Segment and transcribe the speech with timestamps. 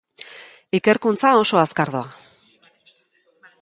[0.77, 2.09] Ikerkuntza oso azkar doa.